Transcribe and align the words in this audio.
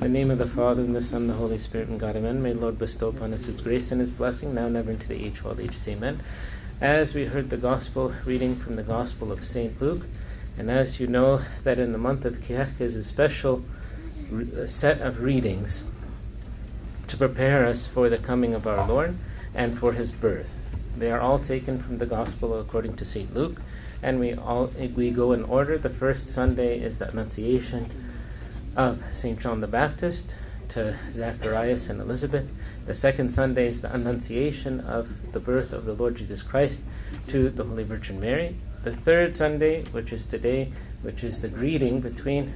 In 0.00 0.14
the 0.14 0.18
name 0.18 0.30
of 0.30 0.38
the 0.38 0.46
Father, 0.46 0.80
and 0.80 0.96
the 0.96 1.02
Son, 1.02 1.20
and 1.20 1.30
the 1.30 1.34
Holy 1.34 1.58
Spirit, 1.58 1.88
and 1.88 2.00
God, 2.00 2.16
amen. 2.16 2.42
May 2.42 2.54
Lord 2.54 2.78
bestow 2.78 3.10
upon 3.10 3.34
us 3.34 3.44
His 3.44 3.60
grace 3.60 3.92
and 3.92 4.00
His 4.00 4.10
blessing, 4.10 4.54
now 4.54 4.64
and 4.64 4.74
ever 4.74 4.92
into 4.92 5.06
the 5.06 5.26
age 5.26 5.40
of 5.40 5.46
all 5.46 5.60
ages, 5.60 5.86
amen. 5.86 6.22
As 6.80 7.14
we 7.14 7.26
heard 7.26 7.50
the 7.50 7.58
Gospel 7.58 8.14
reading 8.24 8.56
from 8.56 8.76
the 8.76 8.82
Gospel 8.82 9.30
of 9.30 9.44
St. 9.44 9.78
Luke, 9.78 10.06
and 10.56 10.70
as 10.70 11.00
you 11.00 11.06
know 11.06 11.42
that 11.64 11.78
in 11.78 11.92
the 11.92 11.98
month 11.98 12.24
of 12.24 12.36
Kiahk 12.36 12.80
is 12.80 12.96
a 12.96 13.04
special 13.04 13.62
re- 14.30 14.66
set 14.66 15.02
of 15.02 15.20
readings 15.20 15.84
to 17.08 17.18
prepare 17.18 17.66
us 17.66 17.86
for 17.86 18.08
the 18.08 18.16
coming 18.16 18.54
of 18.54 18.66
our 18.66 18.88
Lord 18.88 19.18
and 19.54 19.78
for 19.78 19.92
His 19.92 20.12
birth. 20.12 20.54
They 20.96 21.12
are 21.12 21.20
all 21.20 21.38
taken 21.38 21.78
from 21.78 21.98
the 21.98 22.06
Gospel 22.06 22.58
according 22.58 22.96
to 22.96 23.04
St. 23.04 23.34
Luke, 23.34 23.60
and 24.02 24.18
we 24.18 24.32
all 24.32 24.68
we 24.96 25.10
go 25.10 25.32
in 25.32 25.44
order. 25.44 25.76
The 25.76 25.90
first 25.90 26.30
Sunday 26.30 26.80
is 26.80 26.96
the 26.96 27.10
Annunciation 27.10 28.09
of 28.76 29.02
St. 29.12 29.38
John 29.38 29.60
the 29.60 29.66
Baptist 29.66 30.34
to 30.70 30.96
Zacharias 31.10 31.90
and 31.90 32.00
Elizabeth. 32.00 32.50
The 32.86 32.94
second 32.94 33.32
Sunday 33.32 33.66
is 33.66 33.80
the 33.80 33.92
Annunciation 33.92 34.80
of 34.80 35.32
the 35.32 35.40
birth 35.40 35.72
of 35.72 35.84
the 35.84 35.94
Lord 35.94 36.16
Jesus 36.16 36.42
Christ 36.42 36.82
to 37.28 37.50
the 37.50 37.64
Holy 37.64 37.84
Virgin 37.84 38.20
Mary. 38.20 38.56
The 38.84 38.94
third 38.94 39.36
Sunday, 39.36 39.84
which 39.86 40.12
is 40.12 40.26
today, 40.26 40.72
which 41.02 41.24
is 41.24 41.42
the 41.42 41.48
greeting 41.48 42.00
between 42.00 42.52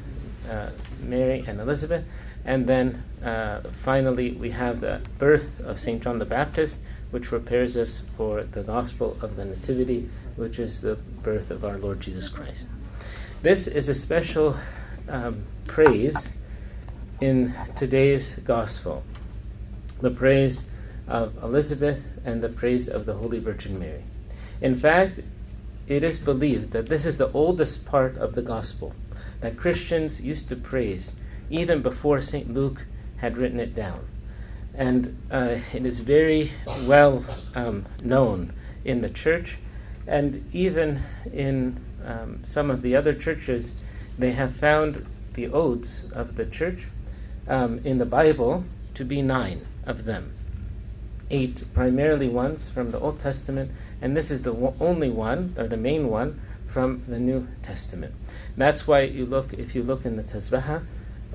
uh, 0.48 0.70
Mary 1.00 1.44
and 1.46 1.60
Elizabeth. 1.60 2.04
And 2.44 2.66
then 2.66 3.02
uh, 3.22 3.60
finally, 3.74 4.32
we 4.32 4.50
have 4.50 4.80
the 4.80 5.00
birth 5.18 5.60
of 5.60 5.80
St. 5.80 6.02
John 6.02 6.18
the 6.18 6.24
Baptist, 6.24 6.80
which 7.10 7.24
prepares 7.24 7.76
us 7.76 8.04
for 8.16 8.42
the 8.42 8.62
gospel 8.62 9.16
of 9.22 9.36
the 9.36 9.44
Nativity, 9.44 10.08
which 10.36 10.58
is 10.58 10.80
the 10.80 10.96
birth 11.22 11.50
of 11.50 11.64
our 11.64 11.78
Lord 11.78 12.00
Jesus 12.00 12.28
Christ. 12.28 12.68
This 13.42 13.66
is 13.66 13.88
a 13.88 13.94
special 13.94 14.56
um, 15.08 15.44
praise 15.66 16.38
in 17.20 17.54
today's 17.76 18.36
gospel 18.40 19.02
the 20.00 20.10
praise 20.10 20.70
of 21.06 21.36
Elizabeth 21.42 22.04
and 22.24 22.42
the 22.42 22.48
praise 22.48 22.88
of 22.88 23.06
the 23.06 23.14
Holy 23.14 23.38
Virgin 23.38 23.78
Mary. 23.78 24.02
In 24.60 24.76
fact, 24.76 25.20
it 25.86 26.02
is 26.02 26.18
believed 26.18 26.72
that 26.72 26.88
this 26.88 27.06
is 27.06 27.18
the 27.18 27.30
oldest 27.32 27.86
part 27.86 28.16
of 28.16 28.34
the 28.34 28.42
gospel 28.42 28.94
that 29.40 29.56
Christians 29.56 30.20
used 30.20 30.48
to 30.48 30.56
praise 30.56 31.16
even 31.50 31.82
before 31.82 32.20
St. 32.22 32.52
Luke 32.52 32.86
had 33.18 33.36
written 33.36 33.60
it 33.60 33.74
down. 33.74 34.06
And 34.74 35.20
uh, 35.30 35.58
it 35.72 35.86
is 35.86 36.00
very 36.00 36.52
well 36.82 37.24
um, 37.54 37.86
known 38.02 38.52
in 38.84 39.02
the 39.02 39.10
church, 39.10 39.58
and 40.06 40.44
even 40.52 41.02
in 41.32 41.80
um, 42.04 42.40
some 42.44 42.70
of 42.70 42.82
the 42.82 42.96
other 42.96 43.14
churches, 43.14 43.74
they 44.18 44.32
have 44.32 44.56
found 44.56 45.06
the 45.34 45.48
odes 45.48 46.04
of 46.12 46.36
the 46.36 46.46
church 46.46 46.86
um, 47.48 47.80
in 47.84 47.98
the 47.98 48.06
Bible 48.06 48.64
to 48.94 49.04
be 49.04 49.22
nine 49.22 49.66
of 49.86 50.04
them. 50.04 50.32
Eight 51.30 51.64
primarily 51.74 52.28
ones 52.28 52.68
from 52.68 52.90
the 52.90 53.00
Old 53.00 53.18
Testament, 53.18 53.70
and 54.00 54.16
this 54.16 54.30
is 54.30 54.42
the 54.42 54.54
only 54.80 55.10
one, 55.10 55.54
or 55.58 55.66
the 55.66 55.76
main 55.76 56.08
one, 56.08 56.40
from 56.66 57.04
the 57.06 57.18
New 57.18 57.46
Testament. 57.62 58.14
That's 58.56 58.86
why 58.86 59.02
you 59.02 59.26
look, 59.26 59.52
if 59.52 59.74
you 59.74 59.82
look 59.82 60.04
in 60.04 60.16
the 60.16 60.22
Tasbihah, 60.22 60.84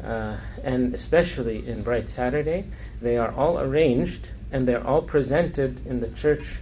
uh, 0.03 0.37
and 0.63 0.93
especially 0.93 1.67
in 1.67 1.83
Bright 1.83 2.09
Saturday, 2.09 2.65
they 3.01 3.17
are 3.17 3.31
all 3.31 3.59
arranged 3.59 4.29
and 4.51 4.67
they're 4.67 4.85
all 4.85 5.01
presented 5.01 5.85
in 5.85 5.99
the 5.99 6.09
church 6.09 6.59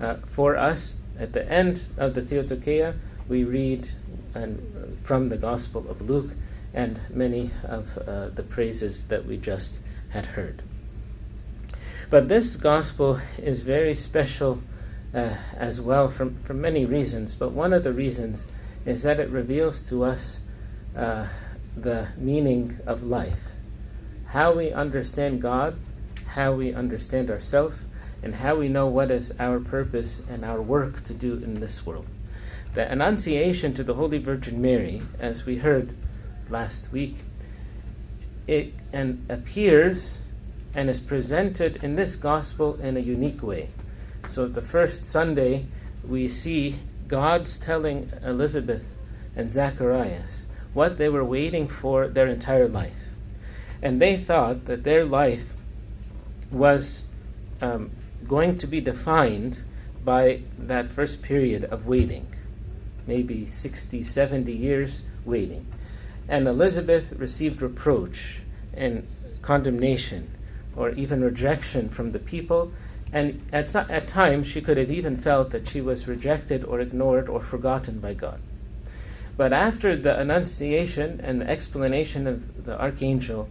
uh, 0.00 0.16
for 0.26 0.56
us. 0.56 0.96
At 1.20 1.34
the 1.34 1.46
end 1.46 1.82
of 1.98 2.14
the 2.14 2.22
Theotokia, 2.22 2.96
we 3.28 3.44
read 3.44 3.90
and, 4.34 4.98
from 5.04 5.26
the 5.26 5.36
Gospel 5.36 5.88
of 5.90 6.00
Luke 6.00 6.30
and 6.72 6.98
many 7.10 7.50
of 7.62 7.98
uh, 7.98 8.28
the 8.30 8.42
praises 8.42 9.08
that 9.08 9.26
we 9.26 9.36
just 9.36 9.76
had 10.08 10.24
heard. 10.24 10.62
But 12.08 12.28
this 12.28 12.56
gospel 12.56 13.20
is 13.38 13.62
very 13.62 13.94
special 13.94 14.62
uh, 15.14 15.36
as 15.56 15.80
well 15.80 16.08
for, 16.08 16.30
for 16.44 16.54
many 16.54 16.86
reasons. 16.86 17.34
But 17.34 17.52
one 17.52 17.72
of 17.72 17.84
the 17.84 17.92
reasons 17.92 18.46
is 18.86 19.02
that 19.02 19.20
it 19.20 19.28
reveals 19.28 19.82
to 19.90 20.04
us 20.04 20.40
uh, 20.96 21.28
the 21.76 22.08
meaning 22.16 22.78
of 22.86 23.02
life, 23.02 23.42
how 24.26 24.54
we 24.54 24.72
understand 24.72 25.42
God, 25.42 25.76
how 26.28 26.52
we 26.52 26.72
understand 26.72 27.30
ourselves, 27.30 27.82
and 28.22 28.34
how 28.34 28.56
we 28.56 28.68
know 28.68 28.86
what 28.86 29.10
is 29.10 29.32
our 29.38 29.60
purpose 29.60 30.22
and 30.28 30.44
our 30.44 30.60
work 30.60 31.02
to 31.04 31.14
do 31.14 31.34
in 31.34 31.60
this 31.60 31.86
world. 31.86 32.06
The 32.74 32.90
Annunciation 32.90 33.74
to 33.74 33.82
the 33.82 33.94
Holy 33.94 34.18
Virgin 34.18 34.60
Mary, 34.60 35.02
as 35.18 35.44
we 35.44 35.56
heard 35.56 35.94
last 36.48 36.92
week, 36.92 37.16
it 38.46 38.72
and 38.92 39.24
appears 39.28 40.24
and 40.74 40.88
is 40.88 41.00
presented 41.00 41.82
in 41.82 41.96
this 41.96 42.16
gospel 42.16 42.78
in 42.80 42.96
a 42.96 43.00
unique 43.00 43.42
way. 43.42 43.70
So 44.28 44.46
the 44.46 44.62
first 44.62 45.04
Sunday 45.04 45.66
we 46.06 46.28
see 46.28 46.78
God's 47.08 47.58
telling 47.58 48.12
Elizabeth 48.24 48.84
and 49.34 49.50
Zacharias 49.50 50.46
what 50.72 50.98
they 50.98 51.08
were 51.08 51.24
waiting 51.24 51.66
for 51.66 52.06
their 52.06 52.28
entire 52.28 52.68
life. 52.68 52.92
And 53.82 54.00
they 54.00 54.16
thought 54.16 54.66
that 54.66 54.84
their 54.84 55.04
life 55.04 55.44
was 56.50 57.06
um, 57.60 57.90
going 58.26 58.58
to 58.58 58.66
be 58.66 58.80
defined 58.80 59.60
by 60.04 60.40
that 60.58 60.90
first 60.90 61.22
period 61.22 61.64
of 61.64 61.86
waiting, 61.86 62.34
maybe 63.06 63.46
60, 63.46 64.02
70 64.02 64.52
years 64.52 65.06
waiting. 65.24 65.66
And 66.28 66.46
Elizabeth 66.46 67.12
received 67.12 67.60
reproach 67.60 68.40
and 68.72 69.06
condemnation 69.42 70.30
or 70.76 70.90
even 70.90 71.22
rejection 71.22 71.88
from 71.88 72.10
the 72.10 72.18
people. 72.18 72.72
And 73.12 73.42
at, 73.52 73.74
at 73.74 74.06
times, 74.06 74.46
she 74.46 74.60
could 74.60 74.76
have 74.76 74.90
even 74.90 75.16
felt 75.16 75.50
that 75.50 75.68
she 75.68 75.80
was 75.80 76.06
rejected 76.06 76.64
or 76.64 76.80
ignored 76.80 77.28
or 77.28 77.40
forgotten 77.40 77.98
by 77.98 78.14
God. 78.14 78.40
But 79.36 79.52
after 79.52 79.96
the 79.96 80.18
Annunciation 80.18 81.20
and 81.22 81.40
the 81.40 81.50
explanation 81.50 82.26
of 82.26 82.64
the 82.64 82.80
archangel, 82.80 83.48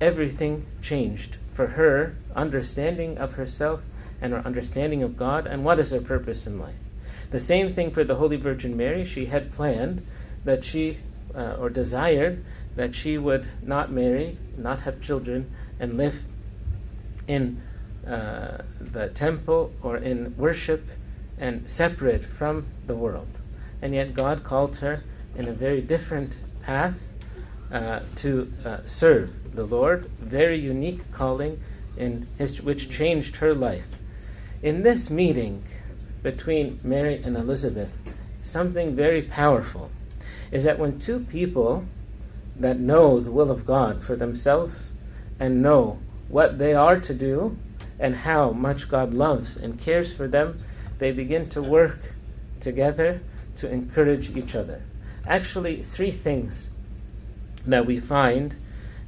everything 0.00 0.66
changed 0.82 1.38
for 1.54 1.68
her 1.68 2.16
understanding 2.36 3.18
of 3.18 3.32
herself 3.32 3.80
and 4.20 4.32
her 4.32 4.44
understanding 4.44 5.02
of 5.02 5.16
God 5.16 5.46
and 5.46 5.64
what 5.64 5.78
is 5.78 5.92
her 5.92 6.00
purpose 6.00 6.46
in 6.46 6.58
life. 6.58 6.74
The 7.30 7.40
same 7.40 7.74
thing 7.74 7.90
for 7.90 8.04
the 8.04 8.16
Holy 8.16 8.36
Virgin 8.36 8.76
Mary. 8.76 9.04
She 9.04 9.26
had 9.26 9.52
planned 9.52 10.06
that 10.44 10.64
she 10.64 10.98
uh, 11.34 11.56
or 11.58 11.68
desired 11.68 12.44
that 12.76 12.94
she 12.94 13.18
would 13.18 13.46
not 13.62 13.90
marry, 13.90 14.38
not 14.56 14.80
have 14.80 15.00
children, 15.00 15.50
and 15.78 15.96
live 15.96 16.22
in 17.26 17.60
uh, 18.06 18.62
the 18.80 19.08
temple 19.10 19.72
or 19.82 19.96
in 19.96 20.34
worship 20.36 20.88
and 21.38 21.68
separate 21.70 22.24
from 22.24 22.66
the 22.86 22.94
world. 22.94 23.42
And 23.82 23.94
yet 23.94 24.14
God 24.14 24.44
called 24.44 24.78
her 24.78 25.04
in 25.36 25.48
a 25.48 25.52
very 25.52 25.80
different 25.80 26.32
path 26.62 26.98
uh, 27.70 28.00
to 28.16 28.50
uh, 28.64 28.78
serve 28.86 29.54
the 29.54 29.64
Lord, 29.64 30.10
very 30.20 30.58
unique 30.58 31.12
calling 31.12 31.60
in 31.96 32.26
his, 32.38 32.62
which 32.62 32.90
changed 32.90 33.36
her 33.36 33.54
life. 33.54 33.86
In 34.60 34.82
this 34.82 35.08
meeting 35.08 35.62
between 36.22 36.80
Mary 36.82 37.22
and 37.22 37.36
Elizabeth, 37.36 37.90
something 38.42 38.96
very 38.96 39.22
powerful 39.22 39.90
is 40.50 40.64
that 40.64 40.80
when 40.80 40.98
two 40.98 41.20
people 41.20 41.84
that 42.56 42.80
know 42.80 43.20
the 43.20 43.30
will 43.30 43.52
of 43.52 43.64
God 43.64 44.02
for 44.02 44.16
themselves 44.16 44.92
and 45.38 45.62
know 45.62 46.00
what 46.28 46.58
they 46.58 46.74
are 46.74 46.98
to 46.98 47.14
do 47.14 47.56
and 48.00 48.16
how 48.16 48.50
much 48.50 48.88
God 48.88 49.14
loves 49.14 49.56
and 49.56 49.80
cares 49.80 50.12
for 50.12 50.26
them, 50.26 50.60
they 50.98 51.12
begin 51.12 51.48
to 51.50 51.62
work 51.62 52.14
together 52.60 53.20
to 53.58 53.70
encourage 53.70 54.36
each 54.36 54.56
other. 54.56 54.82
Actually, 55.24 55.84
three 55.84 56.10
things 56.10 56.70
that 57.64 57.86
we 57.86 58.00
find 58.00 58.56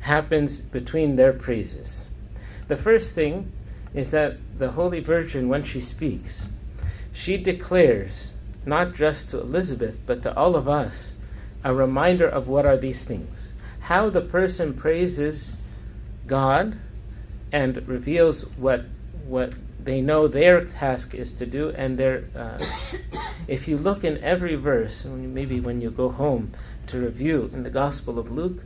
happens 0.01 0.61
between 0.61 1.17
their 1.17 1.33
praises. 1.33 2.05
The 2.69 2.77
first 2.77 3.17
thing 3.17 3.51
is 3.95 4.11
that 4.13 4.37
the 4.59 4.71
Holy 4.73 5.01
Virgin, 5.01 5.49
when 5.49 5.65
she 5.65 5.81
speaks, 5.81 6.47
she 7.13 7.37
declares, 7.37 8.35
not 8.65 8.95
just 8.95 9.31
to 9.31 9.41
Elizabeth, 9.41 9.99
but 10.07 10.23
to 10.23 10.37
all 10.37 10.55
of 10.55 10.69
us, 10.69 11.15
a 11.65 11.75
reminder 11.75 12.29
of 12.29 12.49
what 12.49 12.67
are 12.67 12.77
these 12.77 13.05
things. 13.05 13.53
How 13.81 14.11
the 14.11 14.21
person 14.21 14.75
praises 14.75 15.57
God 16.27 16.79
and 17.53 17.87
reveals 17.89 18.45
what 18.57 18.85
what 19.27 19.53
they 19.83 20.01
know 20.01 20.29
their 20.29 20.65
task 20.65 21.15
is 21.15 21.33
to 21.35 21.47
do, 21.47 21.71
and 21.71 21.99
their 21.99 22.25
uh, 22.37 22.59
if 23.49 23.67
you 23.67 23.77
look 23.77 24.05
in 24.05 24.23
every 24.23 24.55
verse, 24.55 25.05
maybe 25.05 25.61
when 25.61 25.81
you 25.81 25.91
go 25.91 26.11
home 26.11 26.53
to 26.87 26.99
review 26.99 27.51
in 27.53 27.63
the 27.63 27.71
Gospel 27.71 28.19
of 28.19 28.31
Luke, 28.31 28.63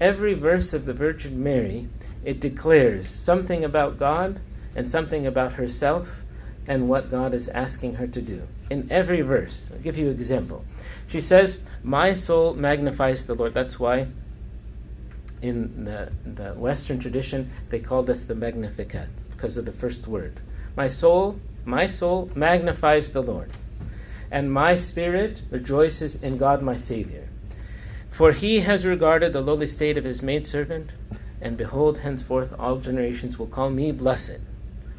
every 0.00 0.34
verse 0.34 0.74
of 0.74 0.84
the 0.84 0.94
Virgin 0.94 1.42
Mary 1.42 1.88
it 2.24 2.40
declares 2.40 3.08
something 3.08 3.64
about 3.64 3.98
God 3.98 4.40
and 4.74 4.90
something 4.90 5.26
about 5.26 5.54
herself 5.54 6.22
and 6.66 6.88
what 6.88 7.10
God 7.10 7.34
is 7.34 7.48
asking 7.48 7.94
her 7.96 8.06
to 8.06 8.22
do. 8.22 8.42
In 8.70 8.88
every 8.90 9.20
verse, 9.20 9.70
I'll 9.72 9.80
give 9.80 9.98
you 9.98 10.06
an 10.06 10.14
example. 10.14 10.64
She 11.08 11.20
says, 11.20 11.64
My 11.82 12.14
soul 12.14 12.54
magnifies 12.54 13.26
the 13.26 13.34
Lord. 13.34 13.54
That's 13.54 13.78
why 13.78 14.08
in 15.42 15.84
the, 15.84 16.10
the 16.24 16.54
Western 16.54 16.98
tradition, 16.98 17.50
they 17.68 17.78
call 17.78 18.02
this 18.02 18.24
the 18.24 18.34
Magnificat 18.34 19.08
because 19.30 19.58
of 19.58 19.66
the 19.66 19.72
first 19.72 20.06
word. 20.06 20.40
My 20.74 20.88
soul, 20.88 21.38
my 21.66 21.86
soul 21.86 22.30
magnifies 22.34 23.12
the 23.12 23.22
Lord, 23.22 23.50
and 24.30 24.50
my 24.50 24.76
spirit 24.76 25.42
rejoices 25.50 26.22
in 26.22 26.38
God 26.38 26.62
my 26.62 26.76
Savior. 26.76 27.28
For 28.10 28.32
he 28.32 28.60
has 28.60 28.86
regarded 28.86 29.32
the 29.32 29.42
lowly 29.42 29.66
state 29.66 29.98
of 29.98 30.04
his 30.04 30.22
maidservant, 30.22 30.90
and 31.40 31.58
behold, 31.58 31.98
henceforth 31.98 32.54
all 32.58 32.78
generations 32.78 33.38
will 33.38 33.46
call 33.46 33.68
me 33.68 33.92
blessed. 33.92 34.40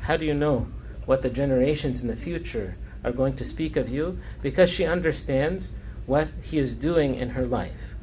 How 0.05 0.17
do 0.17 0.25
you 0.25 0.35
know 0.35 0.67
what 1.07 1.23
the 1.23 1.31
generations 1.31 2.03
in 2.03 2.07
the 2.07 2.15
future 2.15 2.75
are 3.03 3.11
going 3.11 3.35
to 3.37 3.43
speak 3.43 3.75
of 3.75 3.89
you? 3.89 4.19
Because 4.43 4.69
she 4.69 4.85
understands 4.85 5.71
what 6.05 6.27
he 6.43 6.59
is 6.59 6.75
doing 6.75 7.15
in 7.15 7.29
her 7.29 7.47
life. 7.47 7.95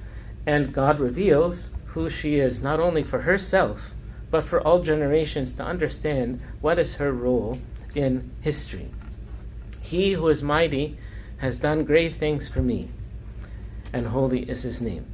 And 0.44 0.72
God 0.72 0.98
reveals 0.98 1.70
who 1.86 2.10
she 2.10 2.40
is, 2.40 2.60
not 2.60 2.80
only 2.80 3.04
for 3.04 3.20
herself, 3.20 3.94
but 4.32 4.44
for 4.44 4.60
all 4.60 4.82
generations 4.82 5.52
to 5.52 5.62
understand 5.62 6.40
what 6.60 6.76
is 6.76 6.96
her 6.96 7.12
role 7.12 7.60
in 7.94 8.32
history. 8.40 8.90
He 9.80 10.14
who 10.14 10.26
is 10.26 10.42
mighty 10.42 10.98
has 11.38 11.60
done 11.60 11.84
great 11.84 12.16
things 12.16 12.48
for 12.48 12.62
me, 12.62 12.88
and 13.92 14.08
holy 14.08 14.50
is 14.50 14.64
his 14.64 14.80
name. 14.80 15.06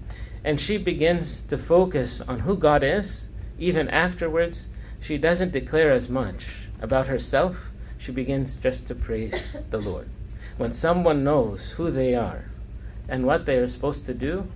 And 0.43 0.59
she 0.59 0.79
begins 0.79 1.43
to 1.49 1.59
focus 1.59 2.23
on 2.23 2.41
who 2.41 2.57
God 2.57 2.83
is. 2.83 3.27
Even 3.59 3.91
afterwards, 3.91 4.69
she 5.03 5.19
doesn't 5.19 5.53
declare 5.53 5.93
as 5.93 6.09
much 6.09 6.68
about 6.81 7.09
herself. 7.09 7.71
She 7.99 8.13
begins 8.13 8.59
just 8.59 8.89
to 8.89 8.95
praise 8.95 9.43
the 9.71 9.79
Lord. 9.79 10.09
When 10.57 10.73
someone 10.73 11.25
knows 11.25 11.71
who 11.71 11.91
they 11.91 12.15
are 12.15 12.47
and 13.09 13.25
what 13.25 13.47
they 13.47 13.57
are 13.57 13.69
supposed 13.69 14.07
to 14.07 14.15
do, 14.15 14.49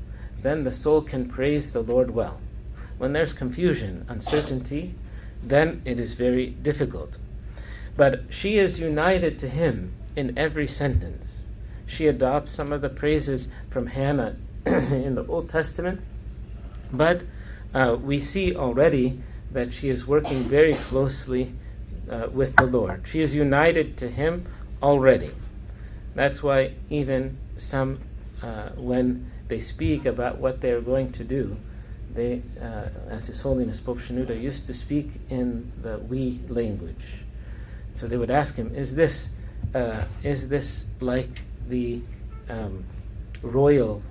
then 0.42 0.64
the 0.64 0.72
soul 0.72 1.02
can 1.02 1.28
praise 1.28 1.72
the 1.72 1.82
Lord 1.82 2.10
well. 2.10 2.40
When 2.98 3.12
there's 3.12 3.32
confusion, 3.32 4.04
uncertainty, 4.08 4.94
then 5.42 5.82
it 5.84 5.98
is 5.98 6.14
very 6.14 6.46
difficult. 6.46 7.18
But 7.96 8.22
she 8.30 8.58
is 8.58 8.80
united 8.80 9.38
to 9.40 9.48
him 9.48 9.92
in 10.16 10.36
every 10.38 10.66
sentence. 10.66 11.42
She 11.86 12.06
adopts 12.06 12.52
some 12.52 12.72
of 12.72 12.80
the 12.80 12.88
praises 12.88 13.48
from 13.70 13.86
Hannah 13.86 14.36
in 14.66 15.14
the 15.14 15.26
Old 15.26 15.48
Testament, 15.48 16.00
but 16.92 17.22
uh, 17.74 17.96
we 18.00 18.20
see 18.20 18.54
already 18.54 19.20
that 19.50 19.72
she 19.72 19.88
is 19.88 20.06
working 20.06 20.44
very 20.44 20.74
closely 20.74 21.52
uh, 22.10 22.28
with 22.32 22.56
the 22.56 22.66
Lord. 22.66 23.02
She 23.06 23.20
is 23.20 23.34
united 23.34 23.96
to 23.98 24.08
Him 24.08 24.46
already. 24.82 25.32
That's 26.14 26.42
why 26.42 26.74
even 26.90 27.38
some, 27.58 27.98
uh, 28.42 28.70
when 28.70 29.30
they 29.48 29.60
speak 29.60 30.06
about 30.06 30.38
what 30.38 30.60
they 30.60 30.70
are 30.70 30.80
going 30.80 31.12
to 31.12 31.24
do, 31.24 31.56
they, 32.14 32.42
uh, 32.60 32.88
as 33.08 33.26
His 33.26 33.40
Holiness 33.40 33.80
Pope 33.80 33.98
Shenouda 33.98 34.40
used 34.40 34.66
to 34.66 34.74
speak 34.74 35.10
in 35.30 35.72
the 35.82 35.98
we 35.98 36.40
language. 36.48 37.24
So 37.94 38.06
they 38.06 38.16
would 38.16 38.30
ask 38.30 38.56
him, 38.56 38.74
"Is 38.74 38.94
this, 38.94 39.30
uh, 39.74 40.04
is 40.22 40.48
this 40.48 40.86
like 41.00 41.42
the 41.68 42.00
um, 42.48 42.84
royal 43.42 44.02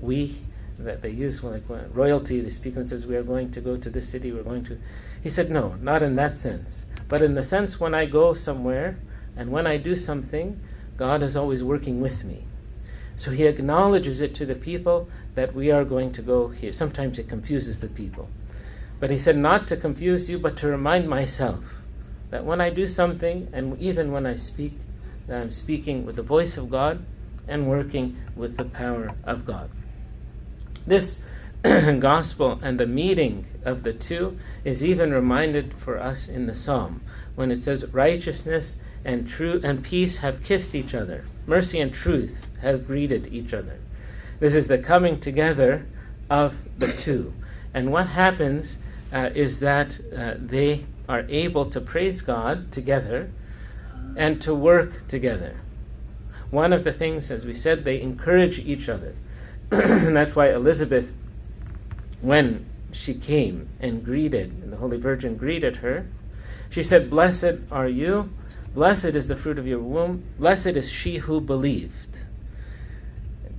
we 0.00 0.36
that 0.84 1.02
they 1.02 1.10
use 1.10 1.42
when 1.42 1.52
like 1.52 1.68
when 1.68 1.92
royalty? 1.92 2.40
They 2.40 2.50
speak 2.50 2.76
and 2.76 2.88
says, 2.88 3.06
"We 3.06 3.16
are 3.16 3.22
going 3.22 3.50
to 3.52 3.60
go 3.60 3.76
to 3.76 3.90
this 3.90 4.08
city. 4.08 4.32
We're 4.32 4.42
going 4.42 4.64
to." 4.64 4.78
He 5.22 5.30
said, 5.30 5.50
"No, 5.50 5.74
not 5.80 6.02
in 6.02 6.16
that 6.16 6.36
sense, 6.36 6.84
but 7.08 7.22
in 7.22 7.34
the 7.34 7.44
sense 7.44 7.80
when 7.80 7.94
I 7.94 8.06
go 8.06 8.34
somewhere 8.34 8.98
and 9.36 9.50
when 9.50 9.66
I 9.66 9.76
do 9.76 9.96
something, 9.96 10.60
God 10.96 11.22
is 11.22 11.36
always 11.36 11.62
working 11.62 12.00
with 12.00 12.24
me." 12.24 12.44
So 13.16 13.32
he 13.32 13.46
acknowledges 13.46 14.20
it 14.20 14.34
to 14.36 14.46
the 14.46 14.54
people 14.54 15.08
that 15.34 15.54
we 15.54 15.72
are 15.72 15.84
going 15.84 16.12
to 16.12 16.22
go 16.22 16.48
here. 16.48 16.72
Sometimes 16.72 17.18
it 17.18 17.28
confuses 17.28 17.80
the 17.80 17.88
people. 17.88 18.28
But 19.00 19.10
he 19.10 19.18
said, 19.18 19.36
not 19.36 19.68
to 19.68 19.76
confuse 19.76 20.30
you, 20.30 20.38
but 20.38 20.56
to 20.58 20.68
remind 20.68 21.08
myself 21.08 21.80
that 22.30 22.44
when 22.44 22.60
I 22.60 22.70
do 22.70 22.86
something, 22.86 23.48
and 23.52 23.78
even 23.80 24.12
when 24.12 24.26
I 24.26 24.36
speak, 24.36 24.78
that 25.26 25.40
I'm 25.40 25.50
speaking 25.50 26.04
with 26.04 26.16
the 26.16 26.22
voice 26.22 26.56
of 26.56 26.70
God 26.70 27.04
and 27.46 27.68
working 27.68 28.16
with 28.36 28.56
the 28.56 28.64
power 28.64 29.10
of 29.24 29.46
God. 29.46 29.70
This 30.88 31.22
gospel 31.62 32.58
and 32.62 32.80
the 32.80 32.86
meeting 32.86 33.44
of 33.62 33.82
the 33.82 33.92
two 33.92 34.38
is 34.64 34.82
even 34.82 35.12
reminded 35.12 35.74
for 35.74 35.98
us 35.98 36.28
in 36.28 36.46
the 36.46 36.54
psalm 36.54 37.02
when 37.34 37.50
it 37.50 37.56
says 37.56 37.92
righteousness 37.92 38.80
and 39.04 39.28
true 39.28 39.60
and 39.62 39.84
peace 39.84 40.18
have 40.18 40.42
kissed 40.42 40.74
each 40.74 40.94
other. 40.94 41.26
Mercy 41.46 41.78
and 41.78 41.92
truth 41.92 42.46
have 42.62 42.86
greeted 42.86 43.30
each 43.30 43.52
other. 43.52 43.78
This 44.40 44.54
is 44.54 44.66
the 44.66 44.78
coming 44.78 45.20
together 45.20 45.84
of 46.30 46.54
the 46.78 46.90
two. 46.90 47.34
And 47.74 47.92
what 47.92 48.06
happens 48.06 48.78
uh, 49.12 49.28
is 49.34 49.60
that 49.60 50.00
uh, 50.16 50.36
they 50.38 50.86
are 51.06 51.26
able 51.28 51.66
to 51.66 51.82
praise 51.82 52.22
god 52.22 52.72
together 52.72 53.30
and 54.16 54.40
to 54.40 54.54
work 54.54 55.06
together. 55.06 55.60
One 56.50 56.72
of 56.72 56.84
the 56.84 56.94
things 56.94 57.30
as 57.30 57.44
we 57.44 57.54
said 57.54 57.84
they 57.84 58.00
encourage 58.00 58.60
each 58.60 58.88
other 58.88 59.14
and 59.70 60.16
that's 60.16 60.34
why 60.34 60.48
elizabeth 60.48 61.12
when 62.20 62.66
she 62.92 63.14
came 63.14 63.68
and 63.80 64.04
greeted, 64.04 64.50
and 64.62 64.72
the 64.72 64.76
Holy 64.76 64.98
Virgin 64.98 65.36
greeted 65.36 65.76
her, 65.78 66.06
she 66.70 66.82
said, 66.82 67.10
Blessed 67.10 67.60
are 67.70 67.88
you, 67.88 68.30
blessed 68.74 69.06
is 69.06 69.28
the 69.28 69.36
fruit 69.36 69.58
of 69.58 69.66
your 69.66 69.80
womb, 69.80 70.24
blessed 70.38 70.68
is 70.68 70.90
she 70.90 71.18
who 71.18 71.40
believed. 71.40 72.24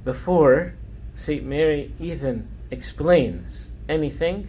Before 0.03 0.73
St. 1.15 1.44
Mary 1.44 1.94
even 2.00 2.47
explains 2.71 3.69
anything, 3.88 4.47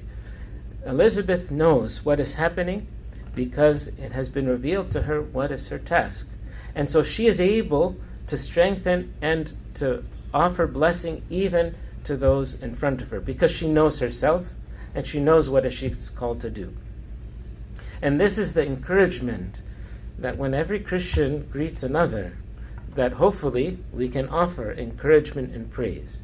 Elizabeth 0.87 1.51
knows 1.51 2.05
what 2.05 2.21
is 2.21 2.35
happening 2.35 2.87
because 3.35 3.89
it 3.89 4.13
has 4.13 4.29
been 4.29 4.49
revealed 4.49 4.91
to 4.91 5.03
her 5.03 5.21
what 5.21 5.51
is 5.51 5.69
her 5.69 5.79
task. 5.79 6.29
And 6.75 6.91
so 6.91 7.03
she 7.03 7.27
is 7.27 7.41
able 7.41 7.97
to 8.29 8.39
strengthen 8.39 9.13
and 9.21 9.55
to 9.75 10.05
offer 10.33 10.67
blessing 10.67 11.23
even 11.31 11.75
to 12.05 12.17
those 12.17 12.55
in 12.55 12.75
front 12.75 13.03
of 13.03 13.11
her 13.11 13.21
because 13.21 13.51
she 13.51 13.69
knows 13.69 14.01
herself 14.01 14.51
and 14.95 15.07
she 15.07 15.21
knows 15.21 15.49
what 15.49 15.71
she's 15.73 16.11
called 16.11 16.41
to 16.41 16.51
do. 16.51 16.75
And 18.03 18.21
this 18.21 18.39
is 18.39 18.55
the 18.55 18.65
encouragement 18.65 19.57
that 20.19 20.39
when 20.39 20.55
every 20.55 20.81
Christian 20.81 21.49
greets 21.51 21.83
another, 21.83 22.37
that 22.95 23.13
hopefully 23.13 23.79
we 23.93 24.09
can 24.09 24.29
offer 24.29 24.73
encouragement 24.73 25.55
and 25.55 25.71
praise. 25.71 26.19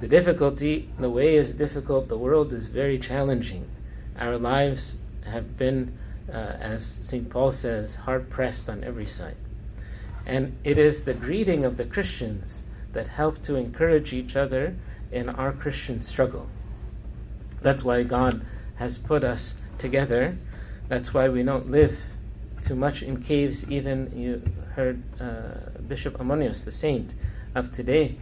The 0.00 0.08
difficulty, 0.08 0.88
the 0.98 1.10
way 1.10 1.34
is 1.34 1.54
difficult, 1.54 2.08
the 2.08 2.18
world 2.18 2.52
is 2.52 2.68
very 2.68 2.98
challenging. 2.98 3.68
Our 4.18 4.38
lives 4.38 4.96
have 5.24 5.56
been, 5.56 5.98
uh, 6.32 6.36
as 6.36 7.00
St. 7.02 7.28
Paul 7.28 7.52
says, 7.52 7.94
hard 7.94 8.30
pressed 8.30 8.68
on 8.70 8.84
every 8.84 9.06
side. 9.06 9.36
And 10.26 10.56
it 10.64 10.78
is 10.78 11.04
the 11.04 11.14
greeting 11.14 11.64
of 11.64 11.76
the 11.76 11.84
Christians 11.84 12.62
that 12.94 13.08
help 13.08 13.42
to 13.42 13.56
encourage 13.56 14.12
each 14.12 14.36
other 14.36 14.74
in 15.12 15.28
our 15.28 15.52
Christian 15.52 16.00
struggle. 16.02 16.48
That's 17.60 17.84
why 17.84 18.02
God 18.02 18.44
has 18.76 18.98
put 18.98 19.22
us 19.24 19.56
together. 19.78 20.36
That's 20.88 21.14
why 21.14 21.28
we 21.28 21.42
don't 21.42 21.70
live 21.70 21.98
too 22.62 22.74
much 22.74 23.02
in 23.02 23.22
caves. 23.22 23.70
Even 23.70 24.12
you 24.16 24.42
heard 24.74 25.02
uh, 25.20 25.80
Bishop 25.86 26.18
Ammonius, 26.18 26.64
the 26.64 26.72
saint 26.72 27.14
of 27.54 27.72
today, 27.72 28.16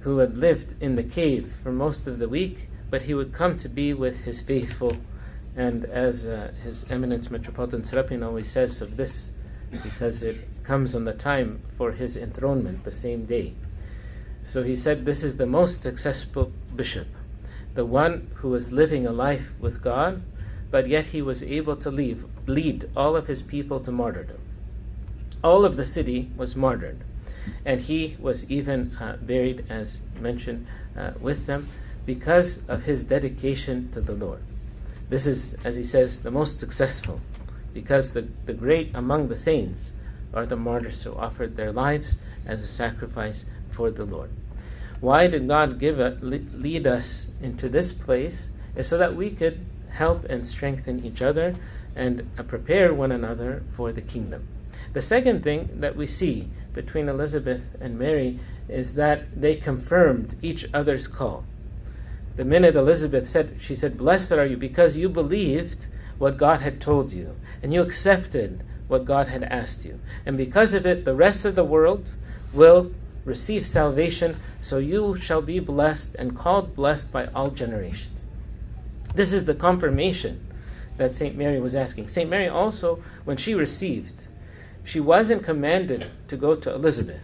who 0.00 0.18
had 0.18 0.38
lived 0.38 0.80
in 0.82 0.96
the 0.96 1.02
cave 1.02 1.52
for 1.62 1.72
most 1.72 2.06
of 2.06 2.18
the 2.18 2.28
week, 2.28 2.68
but 2.88 3.02
he 3.02 3.14
would 3.14 3.32
come 3.32 3.56
to 3.58 3.68
be 3.68 3.92
with 3.92 4.24
his 4.24 4.40
faithful. 4.40 4.96
And 5.56 5.84
as 5.84 6.26
uh, 6.26 6.52
His 6.62 6.88
Eminence 6.90 7.30
Metropolitan 7.30 7.82
Serapion 7.82 8.24
always 8.24 8.50
says 8.50 8.80
of 8.80 8.96
this, 8.96 9.32
because 9.82 10.22
it 10.22 10.36
comes 10.64 10.94
on 10.94 11.04
the 11.04 11.12
time 11.12 11.60
for 11.76 11.92
his 11.92 12.16
enthronement, 12.16 12.84
the 12.84 12.92
same 12.92 13.24
day. 13.24 13.54
So 14.44 14.62
he 14.62 14.76
said, 14.76 15.04
This 15.04 15.22
is 15.22 15.36
the 15.36 15.46
most 15.46 15.82
successful 15.82 16.52
bishop, 16.74 17.08
the 17.74 17.84
one 17.84 18.30
who 18.36 18.48
was 18.50 18.72
living 18.72 19.06
a 19.06 19.12
life 19.12 19.52
with 19.60 19.82
God, 19.82 20.22
but 20.70 20.88
yet 20.88 21.06
he 21.06 21.22
was 21.22 21.42
able 21.42 21.76
to 21.76 21.90
leave, 21.90 22.24
lead 22.46 22.88
all 22.96 23.16
of 23.16 23.26
his 23.26 23.42
people 23.42 23.80
to 23.80 23.92
martyrdom. 23.92 24.38
All 25.42 25.64
of 25.64 25.76
the 25.76 25.86
city 25.86 26.30
was 26.36 26.56
martyred, 26.56 27.00
and 27.64 27.80
he 27.80 28.16
was 28.20 28.50
even 28.50 28.96
uh, 29.00 29.16
buried, 29.16 29.64
as 29.68 30.00
mentioned, 30.20 30.66
uh, 30.96 31.12
with 31.20 31.46
them 31.46 31.68
because 32.06 32.68
of 32.68 32.84
his 32.84 33.04
dedication 33.04 33.90
to 33.92 34.00
the 34.00 34.12
Lord. 34.14 34.42
This 35.08 35.26
is, 35.26 35.54
as 35.64 35.76
he 35.76 35.84
says, 35.84 36.22
the 36.22 36.30
most 36.30 36.60
successful, 36.60 37.20
because 37.72 38.12
the, 38.12 38.28
the 38.46 38.54
great 38.54 38.90
among 38.94 39.28
the 39.28 39.36
saints 39.36 39.92
are 40.32 40.46
the 40.46 40.56
martyrs 40.56 41.02
who 41.02 41.14
offered 41.14 41.56
their 41.56 41.72
lives 41.72 42.18
as 42.46 42.62
a 42.62 42.66
sacrifice 42.66 43.44
for 43.70 43.90
the 43.90 44.04
Lord. 44.04 44.30
Why 45.00 45.26
did 45.26 45.48
God 45.48 45.78
give 45.78 45.98
it, 45.98 46.22
lead 46.22 46.86
us 46.86 47.26
into 47.42 47.68
this 47.68 47.92
place? 47.92 48.48
Is 48.76 48.86
so 48.88 48.98
that 48.98 49.16
we 49.16 49.30
could 49.30 49.64
help 49.90 50.24
and 50.26 50.46
strengthen 50.46 51.04
each 51.04 51.22
other 51.22 51.56
and 51.96 52.30
uh, 52.38 52.42
prepare 52.42 52.94
one 52.94 53.10
another 53.10 53.64
for 53.72 53.92
the 53.92 54.00
kingdom. 54.00 54.46
The 54.92 55.02
second 55.02 55.42
thing 55.42 55.80
that 55.80 55.96
we 55.96 56.06
see 56.06 56.48
between 56.72 57.08
Elizabeth 57.08 57.62
and 57.80 57.98
Mary 57.98 58.38
is 58.68 58.94
that 58.94 59.40
they 59.40 59.56
confirmed 59.56 60.36
each 60.42 60.66
other's 60.72 61.08
call. 61.08 61.44
the 62.36 62.44
minute 62.44 62.76
Elizabeth 62.76 63.28
said, 63.28 63.56
she 63.60 63.74
said, 63.74 63.98
Blessed 63.98 64.32
are 64.32 64.46
you 64.46 64.56
because 64.56 64.96
you 64.96 65.08
believed 65.08 65.86
what 66.18 66.36
God 66.36 66.60
had 66.60 66.80
told 66.80 67.12
you 67.12 67.34
and 67.62 67.74
you 67.74 67.82
accepted 67.82 68.62
what 68.88 69.04
God 69.04 69.28
had 69.28 69.42
asked 69.44 69.84
you. 69.84 70.00
And 70.24 70.36
because 70.36 70.74
of 70.74 70.86
it, 70.86 71.04
the 71.04 71.14
rest 71.14 71.44
of 71.44 71.54
the 71.54 71.64
world 71.64 72.14
will 72.52 72.92
receive 73.24 73.66
salvation, 73.66 74.36
so 74.60 74.78
you 74.78 75.16
shall 75.16 75.42
be 75.42 75.58
blessed 75.58 76.14
and 76.16 76.36
called 76.36 76.74
blessed 76.74 77.12
by 77.12 77.26
all 77.26 77.50
generations. 77.50 78.18
This 79.14 79.32
is 79.32 79.46
the 79.46 79.54
confirmation 79.54 80.46
that 80.96 81.14
St. 81.14 81.36
Mary 81.36 81.60
was 81.60 81.74
asking. 81.74 82.08
St. 82.08 82.28
Mary 82.28 82.48
also, 82.48 83.02
when 83.24 83.36
she 83.36 83.54
received, 83.54 84.26
she 84.84 85.00
wasn't 85.00 85.44
commanded 85.44 86.06
to 86.28 86.36
go 86.36 86.54
to 86.54 86.72
Elizabeth, 86.72 87.20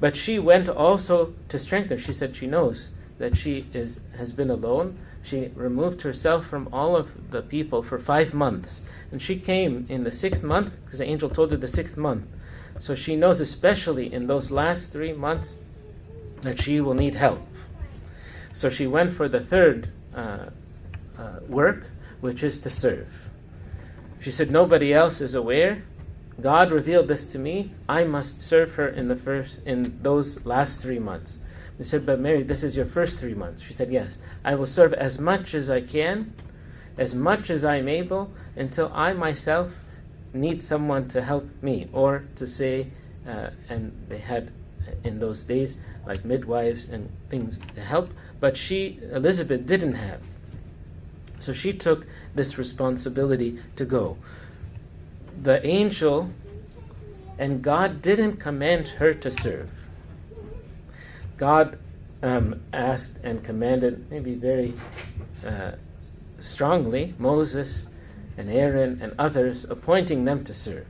but 0.00 0.16
she 0.16 0.38
went 0.38 0.68
also 0.68 1.34
to 1.48 1.58
strengthen. 1.58 1.98
She 1.98 2.12
said 2.12 2.36
she 2.36 2.46
knows 2.46 2.92
that 3.18 3.36
she 3.36 3.66
is 3.74 4.00
has 4.16 4.32
been 4.32 4.50
alone. 4.50 4.98
She 5.22 5.50
removed 5.54 6.02
herself 6.02 6.46
from 6.46 6.68
all 6.72 6.96
of 6.96 7.30
the 7.30 7.42
people 7.42 7.82
for 7.82 7.98
five 7.98 8.32
months, 8.32 8.82
and 9.12 9.20
she 9.20 9.36
came 9.36 9.86
in 9.88 10.04
the 10.04 10.12
sixth 10.12 10.42
month 10.42 10.72
because 10.84 11.00
the 11.00 11.04
angel 11.04 11.28
told 11.28 11.50
her 11.50 11.58
the 11.58 11.68
sixth 11.68 11.96
month. 11.96 12.24
So 12.80 12.94
she 12.94 13.14
knows, 13.14 13.42
especially 13.42 14.10
in 14.10 14.26
those 14.26 14.50
last 14.50 14.90
three 14.90 15.12
months, 15.12 15.54
that 16.40 16.60
she 16.62 16.80
will 16.80 16.94
need 16.94 17.14
help. 17.14 17.46
So 18.54 18.70
she 18.70 18.86
went 18.86 19.12
for 19.12 19.28
the 19.28 19.38
third 19.38 19.92
uh, 20.16 20.46
uh, 21.18 21.40
work, 21.46 21.86
which 22.22 22.42
is 22.42 22.58
to 22.62 22.70
serve. 22.70 23.28
She 24.18 24.32
said, 24.32 24.50
Nobody 24.50 24.94
else 24.94 25.20
is 25.20 25.34
aware. 25.34 25.84
God 26.40 26.72
revealed 26.72 27.08
this 27.08 27.30
to 27.32 27.38
me. 27.38 27.72
I 27.86 28.04
must 28.04 28.40
serve 28.40 28.72
her 28.74 28.88
in 28.88 29.08
the 29.08 29.16
first 29.16 29.60
in 29.66 30.00
those 30.02 30.46
last 30.46 30.80
three 30.80 30.98
months. 30.98 31.36
They 31.76 31.84
said, 31.84 32.06
But 32.06 32.18
Mary, 32.18 32.42
this 32.42 32.64
is 32.64 32.76
your 32.76 32.86
first 32.86 33.20
three 33.20 33.34
months. 33.34 33.62
She 33.62 33.74
said, 33.74 33.92
Yes. 33.92 34.18
I 34.42 34.54
will 34.54 34.66
serve 34.66 34.94
as 34.94 35.18
much 35.18 35.52
as 35.52 35.68
I 35.68 35.82
can, 35.82 36.32
as 36.96 37.14
much 37.14 37.50
as 37.50 37.62
I'm 37.62 37.88
able, 37.88 38.32
until 38.56 38.90
I 38.94 39.12
myself 39.12 39.74
need 40.32 40.62
someone 40.62 41.08
to 41.08 41.22
help 41.22 41.48
me, 41.62 41.88
or 41.92 42.24
to 42.36 42.46
say, 42.46 42.88
uh, 43.26 43.50
and 43.68 43.92
they 44.08 44.18
had 44.18 44.52
in 45.04 45.18
those 45.18 45.44
days 45.44 45.78
like 46.06 46.24
midwives 46.24 46.88
and 46.88 47.10
things 47.28 47.58
to 47.74 47.80
help, 47.80 48.10
but 48.40 48.56
she, 48.56 48.98
Elizabeth, 49.12 49.66
didn't 49.66 49.94
have. 49.94 50.20
So 51.38 51.52
she 51.52 51.72
took 51.72 52.06
this 52.34 52.58
responsibility 52.58 53.58
to 53.76 53.84
go. 53.84 54.16
The 55.42 55.64
angel 55.66 56.30
and 57.38 57.62
God 57.62 58.02
didn't 58.02 58.36
command 58.36 58.88
her 58.88 59.14
to 59.14 59.30
serve. 59.30 59.70
God 61.38 61.78
um, 62.22 62.60
asked 62.72 63.18
and 63.24 63.42
commanded, 63.42 64.10
maybe 64.10 64.34
very 64.34 64.74
uh, 65.46 65.72
strongly, 66.40 67.14
Moses 67.18 67.86
and 68.40 68.50
Aaron 68.50 68.98
and 69.02 69.12
others, 69.18 69.64
appointing 69.64 70.24
them 70.24 70.44
to 70.44 70.54
serve. 70.54 70.86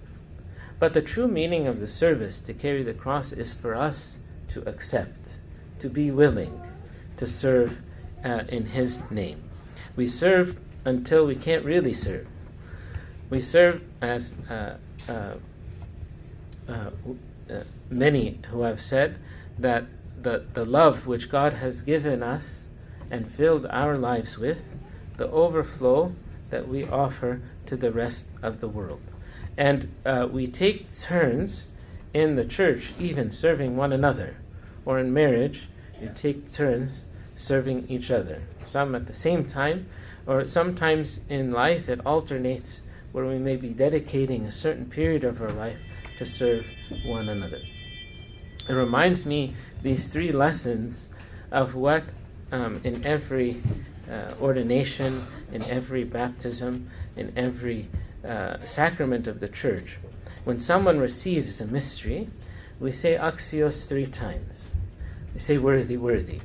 But 0.79 0.95
the 0.95 1.03
true 1.03 1.27
meaning 1.27 1.67
of 1.67 1.81
the 1.81 1.89
service 1.89 2.41
to 2.43 2.55
carry 2.55 2.85
the 2.85 2.95
cross 2.95 3.33
is 3.33 3.53
for 3.53 3.75
us 3.75 4.19
to 4.51 4.63
accept, 4.69 5.39
to 5.81 5.89
be 5.89 6.13
willing 6.13 6.63
to 7.17 7.27
serve 7.27 7.83
uh, 8.25 8.45
in 8.49 8.67
His 8.67 9.03
name. 9.11 9.43
We 9.97 10.07
serve 10.07 10.61
until 10.85 11.27
we 11.27 11.35
can't 11.35 11.65
really 11.65 11.93
serve. 11.93 12.29
We 13.31 13.41
serve 13.41 13.83
as 14.01 14.37
uh, 14.49 14.77
uh, 15.09 15.35
uh, 16.69 16.91
uh 17.51 17.65
many 17.91 18.39
who 18.51 18.63
have 18.63 18.81
said 18.81 19.19
that 19.59 19.87
the, 20.23 20.45
the 20.55 20.65
love 20.65 21.09
which 21.09 21.29
God 21.29 21.55
has 21.55 21.83
given 21.83 22.23
us 22.23 22.67
and 23.11 23.29
filled 23.29 23.67
our 23.67 23.99
lives 23.99 24.39
with, 24.39 24.77
the 25.17 25.29
overflow 25.29 26.15
that 26.51 26.69
we 26.69 26.85
offer 26.85 27.41
to 27.67 27.77
the 27.77 27.91
rest 27.93 28.31
of 28.43 28.61
the 28.61 28.69
world. 28.69 29.01
And 29.57 29.93
uh, 30.05 30.29
we 30.31 30.47
take 30.47 30.93
turns 30.93 31.69
in 32.13 32.37
the 32.37 32.45
church, 32.45 32.93
even 32.99 33.31
serving 33.31 33.77
one 33.77 33.93
another, 33.93 34.37
or 34.85 34.99
in 34.99 35.13
marriage, 35.13 35.69
we 36.01 36.09
take 36.09 36.53
turns 36.53 37.05
serving 37.37 37.89
each 37.89 38.11
other. 38.11 38.43
Some 38.67 38.95
at 38.95 39.07
the 39.07 39.15
same 39.15 39.45
time, 39.45 39.87
or 40.27 40.47
sometimes 40.47 41.21
in 41.29 41.53
life 41.53 41.89
it 41.89 42.05
alternates 42.05 42.83
where 43.13 43.27
we 43.27 43.39
may 43.39 43.57
be 43.57 43.71
dedicating 43.71 44.45
a 44.45 44.53
certain 44.53 44.87
period 44.87 45.25
of 45.25 45.41
our 45.41 45.53
life 45.53 45.79
to 46.19 46.27
serve 46.27 46.67
one 47.05 47.29
another. 47.29 47.59
It 48.69 48.73
reminds 48.73 49.27
me, 49.27 49.55
these 49.83 50.09
three 50.09 50.33
lessons, 50.33 51.09
of 51.51 51.75
what 51.75 52.05
um, 52.53 52.81
in 52.85 53.05
every 53.05 53.63
uh, 54.09 54.35
ordination, 54.41 55.25
in 55.53 55.63
every 55.65 56.05
baptism, 56.05 56.91
in 57.17 57.33
every 57.37 57.89
uh, 58.27 58.65
sacrament 58.65 59.27
of 59.27 59.41
the 59.41 59.49
church, 59.49 59.99
when 60.45 60.61
someone 60.61 60.99
receives 60.99 61.61
a 61.61 61.67
mystery, 61.67 62.29
we 62.79 62.93
say 62.93 63.17
axios 63.17 63.87
three 63.87 64.07
times. 64.07 64.71
We 65.35 65.41
say 65.41 65.59
worthy, 65.59 65.97
worthy. 65.97 66.41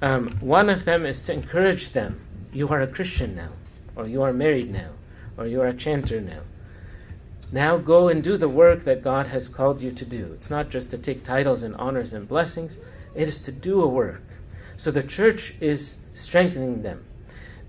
Um, 0.00 0.30
one 0.40 0.68
of 0.68 0.84
them 0.84 1.06
is 1.06 1.22
to 1.24 1.32
encourage 1.32 1.92
them. 1.92 2.20
You 2.52 2.68
are 2.68 2.80
a 2.80 2.86
Christian 2.86 3.36
now, 3.36 3.50
or 3.94 4.08
you 4.08 4.22
are 4.22 4.32
married 4.32 4.72
now, 4.72 4.90
or 5.36 5.46
you 5.46 5.60
are 5.60 5.68
a 5.68 5.76
chanter 5.76 6.20
now. 6.20 6.40
Now 7.52 7.76
go 7.76 8.08
and 8.08 8.24
do 8.24 8.38
the 8.38 8.48
work 8.48 8.84
that 8.84 9.04
God 9.04 9.26
has 9.26 9.48
called 9.48 9.82
you 9.82 9.92
to 9.92 10.04
do. 10.06 10.32
It's 10.32 10.50
not 10.50 10.70
just 10.70 10.90
to 10.90 10.98
take 10.98 11.22
titles 11.22 11.62
and 11.62 11.76
honors 11.76 12.14
and 12.14 12.26
blessings, 12.26 12.78
it 13.14 13.28
is 13.28 13.42
to 13.42 13.52
do 13.52 13.82
a 13.82 13.86
work. 13.86 14.22
So 14.78 14.90
the 14.90 15.02
church 15.02 15.54
is 15.60 16.00
strengthening 16.14 16.82
them, 16.82 17.04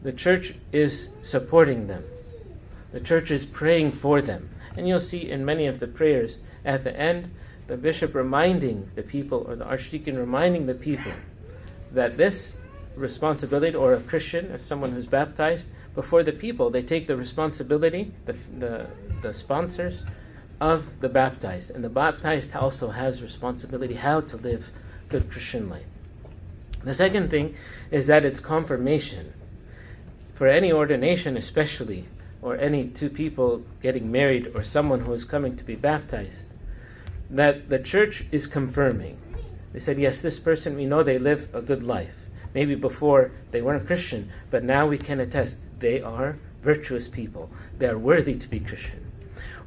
the 0.04 0.12
church 0.12 0.54
is 0.72 1.10
supporting 1.22 1.88
them, 1.88 2.04
the 2.92 3.00
church 3.00 3.32
is 3.32 3.46
praying 3.46 3.92
for 3.92 4.22
them. 4.22 4.50
And 4.76 4.88
you'll 4.88 5.00
see 5.00 5.30
in 5.30 5.46
many 5.46 5.68
of 5.68 5.80
the 5.80 5.88
prayers 5.88 6.40
at 6.66 6.84
the 6.84 6.96
end, 6.98 7.32
the 7.68 7.78
bishop 7.78 8.14
reminding 8.14 8.92
the 8.96 9.04
people, 9.04 9.46
or 9.48 9.56
the 9.56 9.66
archdeacon 9.66 10.18
reminding 10.18 10.66
the 10.66 10.74
people, 10.74 11.12
that 11.92 12.18
this 12.18 12.58
responsibility, 12.96 13.76
or 13.76 13.94
a 13.94 14.02
Christian, 14.02 14.52
or 14.52 14.58
someone 14.58 14.92
who's 14.92 15.08
baptized, 15.08 15.70
before 15.96 16.24
the 16.24 16.32
people, 16.32 16.70
they 16.70 16.82
take 16.82 17.08
the 17.08 17.16
responsibility, 17.16 18.12
the, 18.26 18.34
the, 18.58 18.88
the 19.22 19.34
sponsors 19.34 20.06
of 20.60 21.00
the 21.02 21.10
baptized. 21.10 21.70
And 21.70 21.84
the 21.84 21.90
baptized 21.90 22.56
also 22.56 22.90
has 22.90 23.22
responsibility 23.22 23.94
how 23.94 24.22
to 24.22 24.38
live 24.38 24.72
good 25.10 25.32
Christian 25.32 25.70
life. 25.70 25.86
The 26.84 26.94
second 26.94 27.30
thing 27.30 27.56
is 27.92 28.08
that 28.08 28.26
it's 28.26 28.40
confirmation. 28.40 29.34
For 30.34 30.48
any 30.48 30.72
ordination, 30.72 31.38
especially, 31.38 32.06
or 32.42 32.58
any 32.58 32.88
two 32.88 33.10
people 33.10 33.64
getting 33.82 34.12
married, 34.12 34.52
or 34.56 34.64
someone 34.64 35.02
who 35.02 35.14
is 35.14 35.26
coming 35.26 35.56
to 35.56 35.64
be 35.64 35.76
baptized, 35.76 36.50
that 37.30 37.70
the 37.70 37.80
church 37.80 38.26
is 38.32 38.48
confirming. 38.48 39.18
They 39.72 39.80
said, 39.80 39.98
yes, 39.98 40.22
this 40.22 40.40
person, 40.40 40.76
we 40.76 40.86
know 40.86 41.04
they 41.04 41.18
live 41.18 41.50
a 41.54 41.62
good 41.62 41.84
life. 41.84 42.16
Maybe 42.54 42.76
before 42.76 43.32
they 43.52 43.62
weren't 43.62 43.88
Christian, 43.88 44.32
but 44.52 44.64
now 44.64 44.86
we 44.86 44.98
can 44.98 45.20
attest 45.20 45.62
they 45.80 46.02
are 46.02 46.38
virtuous 46.62 47.08
people. 47.08 47.50
They 47.78 47.88
are 47.88 47.98
worthy 47.98 48.36
to 48.36 48.48
be 48.48 48.60
Christian. 48.60 49.12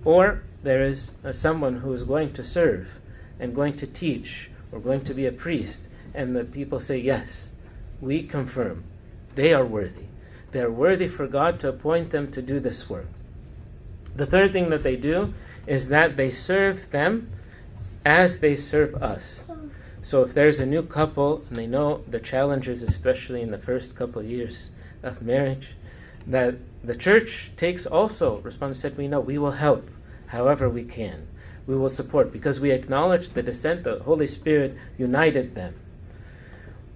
Or 0.05 0.43
there 0.63 0.85
is 0.85 1.15
someone 1.33 1.79
who 1.79 1.93
is 1.93 2.05
going 2.05 2.33
to 2.35 2.45
serve 2.45 3.01
and 3.39 3.55
going 3.55 3.77
to 3.79 3.87
teach 3.87 4.51
or 4.73 4.79
going 4.81 5.03
to 5.05 5.15
be 5.15 5.27
a 5.27 5.33
priest, 5.33 5.83
and 6.15 6.35
the 6.35 6.45
people 6.45 6.81
say, 6.81 6.99
Yes, 6.99 7.53
we 8.01 8.23
confirm 8.23 8.85
they 9.35 9.53
are 9.53 9.65
worthy. 9.65 10.07
They 10.57 10.63
are 10.63 10.71
worthy 10.71 11.07
for 11.07 11.27
God 11.27 11.61
to 11.61 11.69
appoint 11.69 12.13
them 12.13 12.33
to 12.33 12.41
do 12.41 12.61
this 12.61 12.89
work. 12.89 13.09
The 14.15 14.25
third 14.25 14.55
thing 14.55 14.71
that 14.71 14.83
they 14.83 14.97
do 14.97 15.35
is 15.67 15.91
that 15.91 16.17
they 16.17 16.31
serve 16.31 16.91
them 16.93 17.31
as 18.07 18.39
they 18.39 18.57
serve 18.57 18.95
us. 18.95 19.51
So 20.01 20.23
if 20.23 20.33
there's 20.33 20.59
a 20.59 20.65
new 20.65 20.83
couple 20.83 21.45
and 21.51 21.59
they 21.59 21.67
know 21.67 22.05
the 22.09 22.21
challenges, 22.21 22.83
especially 22.83 23.43
in 23.43 23.51
the 23.51 23.59
first 23.59 23.97
couple 23.97 24.23
of 24.23 24.31
years 24.31 24.71
of 25.03 25.21
marriage, 25.21 25.75
that 26.27 26.55
the 26.83 26.97
church 26.97 27.53
takes 27.59 27.85
also 27.85 28.39
responsibility. 28.39 28.81
Said 28.81 28.97
we 28.97 29.09
know 29.09 29.21
we 29.21 29.37
will 29.37 29.61
help 29.61 29.91
however 30.29 30.71
we 30.71 30.85
can. 30.85 31.27
We 31.67 31.77
will 31.77 31.91
support 31.91 32.33
because 32.33 32.61
we 32.61 32.71
acknowledge 32.71 33.29
the 33.29 33.43
descent. 33.43 33.85
The 33.85 33.99
Holy 33.99 34.27
Spirit 34.27 34.75
united 34.97 35.55
them. 35.55 35.75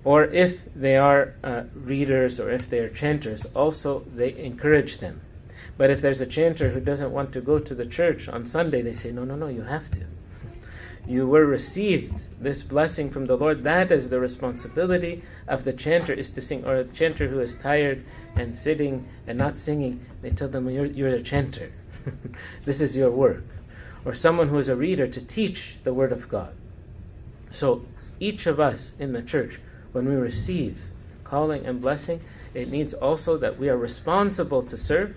Or 0.03 0.25
if 0.25 0.61
they 0.75 0.97
are 0.97 1.35
uh, 1.45 1.65
readers 1.75 2.41
or 2.41 2.51
if 2.51 2.71
they 2.71 2.79
are 2.79 2.89
chanters, 2.89 3.45
also 3.55 4.01
they 4.15 4.37
encourage 4.37 4.99
them. 4.99 5.21
But 5.77 5.91
if 5.91 6.01
there's 6.01 6.21
a 6.21 6.27
chanter 6.27 6.71
who 6.71 6.81
doesn't 6.81 7.13
want 7.13 7.33
to 7.33 7.41
go 7.41 7.59
to 7.59 7.75
the 7.75 7.87
church 7.87 8.29
on 8.29 8.47
Sunday, 8.47 8.83
they 8.83 8.93
say, 8.93 9.13
no, 9.13 9.25
no, 9.25 9.37
no, 9.37 9.49
you 9.49 9.63
have 9.63 9.91
to 9.93 10.07
you 11.07 11.27
were 11.27 11.45
received 11.45 12.23
this 12.41 12.63
blessing 12.63 13.11
from 13.11 13.27
the 13.27 13.37
Lord. 13.37 13.65
That 13.65 13.91
is 13.91 14.11
the 14.11 14.21
responsibility 14.21 15.23
of 15.49 15.65
the 15.65 15.73
chanter 15.73 16.13
is 16.13 16.31
to 16.31 16.43
sing, 16.43 16.65
or 16.65 16.77
a 16.77 16.85
chanter 16.85 17.29
who 17.29 17.41
is 17.41 17.57
tired 17.57 18.05
and 18.37 18.57
sitting 18.57 19.09
and 19.27 19.39
not 19.39 19.59
singing. 19.59 20.05
They 20.23 20.31
tell 20.31 20.49
them 20.49 20.69
you're 20.71 20.87
you're 20.87 21.09
a 21.09 21.23
chanter. 21.23 21.73
this 22.65 22.81
is 22.81 22.97
your 22.97 23.11
work, 23.11 23.45
or 24.05 24.15
someone 24.15 24.49
who 24.49 24.59
is 24.59 24.69
a 24.69 24.77
reader 24.77 25.09
to 25.09 25.21
teach 25.21 25.77
the 25.85 25.95
word 25.95 26.13
of 26.13 26.29
God. 26.29 26.55
So 27.51 27.85
each 28.19 28.47
of 28.47 28.61
us 28.61 28.93
in 28.99 29.13
the 29.13 29.23
church, 29.23 29.61
when 29.93 30.09
we 30.09 30.15
receive 30.15 30.79
calling 31.25 31.67
and 31.67 31.81
blessing. 31.81 32.21
It 32.55 32.69
needs 32.69 32.95
also 32.95 33.37
that 33.39 33.59
we 33.59 33.69
are 33.69 33.77
responsible 33.77 34.63
to 34.65 34.77
serve, 34.77 35.17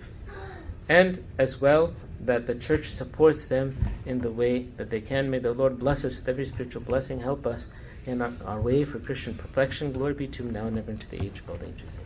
and 0.88 1.24
as 1.38 1.60
well 1.60 1.92
that 2.20 2.46
the 2.46 2.54
church 2.54 2.90
supports 2.90 3.46
them 3.48 3.76
in 4.06 4.20
the 4.20 4.30
way 4.30 4.68
that 4.76 4.90
they 4.90 5.00
can. 5.00 5.30
May 5.30 5.40
the 5.40 5.52
Lord 5.52 5.78
bless 5.78 6.04
us 6.04 6.18
with 6.18 6.28
every 6.28 6.46
spiritual 6.46 6.82
blessing, 6.82 7.20
help 7.20 7.46
us 7.46 7.68
in 8.06 8.22
our, 8.22 8.32
our 8.46 8.60
way 8.60 8.84
for 8.84 8.98
Christian 8.98 9.34
perfection. 9.34 9.92
Glory 9.92 10.14
be 10.14 10.28
to 10.28 10.42
him 10.44 10.52
now 10.52 10.66
and 10.66 10.78
ever 10.78 10.92
into 10.92 11.08
the 11.08 11.22
age 11.22 11.40
of 11.40 11.50
all 11.50 11.56
ages. 11.56 11.98